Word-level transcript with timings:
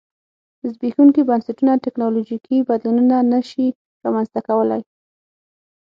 زبېښونکي 0.71 1.21
بنسټونه 1.29 1.73
ټکنالوژیکي 1.85 2.57
بدلونونه 2.69 3.17
نه 3.31 3.39
شي 3.49 3.67
رامنځته 4.03 4.39
کولای 4.47 4.81